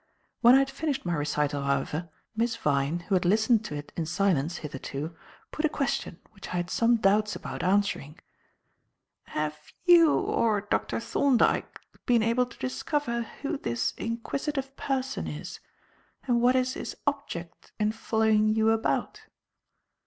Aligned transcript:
When 0.41 0.55
I 0.55 0.57
had 0.57 0.71
finished 0.71 1.05
my 1.05 1.13
recital, 1.13 1.61
however, 1.61 2.09
Miss 2.35 2.55
Vyne, 2.55 3.01
who 3.01 3.13
had 3.13 3.23
listened 3.23 3.63
to 3.65 3.75
it 3.75 3.93
in 3.95 4.07
silence, 4.07 4.57
hitherto, 4.65 5.15
put 5.51 5.63
a 5.63 5.69
question 5.69 6.17
which 6.31 6.47
I 6.47 6.53
had 6.53 6.71
some 6.71 6.95
doubts 6.95 7.35
about 7.35 7.61
answering. 7.61 8.17
"Have 9.25 9.59
you 9.85 10.11
or 10.11 10.61
Dr. 10.61 10.99
Thorndyke 10.99 11.79
been 12.07 12.23
able 12.23 12.47
to 12.47 12.57
discover 12.57 13.27
who 13.43 13.59
this 13.59 13.91
inquisitive 13.95 14.75
person 14.75 15.27
is 15.27 15.59
and 16.25 16.41
what 16.41 16.55
is 16.55 16.73
his 16.73 16.97
object 17.05 17.71
in 17.79 17.91
following 17.91 18.55
you 18.55 18.71
about?" 18.71 19.25